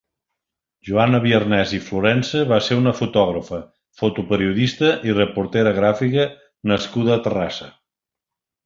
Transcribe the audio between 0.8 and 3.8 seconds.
Joana Biarnés i Florensa va ser una fotògrafa,